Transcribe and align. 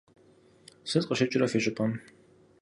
Сыт 0.89 1.03
къыщыкӏрэ 1.07 1.47
фи 1.51 1.59
щӏыпӏэм? 1.63 1.91